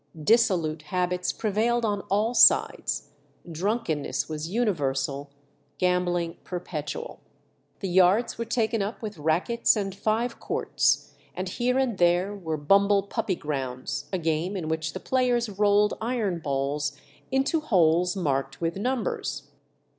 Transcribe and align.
Dissolute 0.19 0.81
habits 0.89 1.31
prevailed 1.31 1.85
on 1.85 2.01
all 2.09 2.33
sides; 2.33 3.11
drunkenness 3.51 4.27
was 4.27 4.49
universal, 4.49 5.29
gambling 5.77 6.37
perpetual. 6.43 7.19
The 7.81 7.87
yards 7.87 8.35
were 8.35 8.45
taken 8.45 8.81
up 8.81 9.03
with 9.03 9.19
rackets 9.19 9.75
and 9.75 9.93
five 9.93 10.39
courts, 10.39 11.13
and 11.35 11.47
here 11.47 11.77
and 11.77 11.99
there 11.99 12.33
were 12.35 12.57
"bumble 12.57 13.03
puppy 13.03 13.35
grounds," 13.35 14.09
a 14.11 14.17
game 14.17 14.57
in 14.57 14.69
which 14.69 14.93
the 14.93 14.99
players 14.99 15.49
rolled 15.51 15.93
iron 16.01 16.39
balls 16.39 16.97
into 17.31 17.59
holes 17.61 18.15
marked 18.15 18.59
with 18.59 18.77
numbers. 18.77 19.49